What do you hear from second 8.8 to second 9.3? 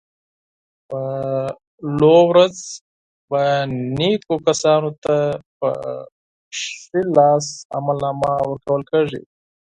کېږي.